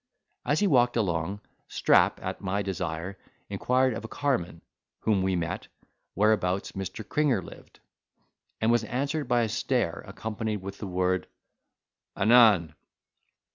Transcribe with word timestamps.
As 0.47 0.61
he 0.61 0.65
walked 0.65 0.97
along, 0.97 1.41
Strap, 1.67 2.19
at 2.23 2.41
my 2.41 2.63
desire, 2.63 3.19
inquired 3.51 3.93
of 3.93 4.03
a 4.03 4.07
carman, 4.07 4.63
whom 5.01 5.21
we 5.21 5.35
met, 5.35 5.67
whereabouts 6.15 6.71
Mr. 6.71 7.07
Cringer 7.07 7.43
lived: 7.43 7.79
and 8.59 8.71
was 8.71 8.83
answered 8.85 9.27
by 9.27 9.41
a 9.41 9.47
stare, 9.47 10.03
accompanied 10.07 10.57
with 10.57 10.79
the 10.79 10.87
word 10.87 11.27
"Anan!" 12.17 12.73